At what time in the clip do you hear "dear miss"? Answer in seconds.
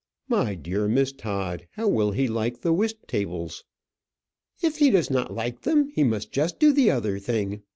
0.55-1.11